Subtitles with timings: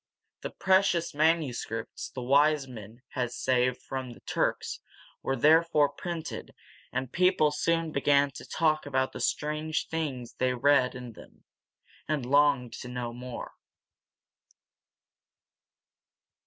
[0.41, 4.79] The precious manuscripts the wise men had saved from the Turks
[5.21, 6.55] were therefore printed,
[6.91, 11.43] and people soon began to talk about the strange things they read in them,
[12.07, 13.51] and longed to know more.